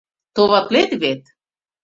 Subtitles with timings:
[0.33, 1.21] Товатлет вет?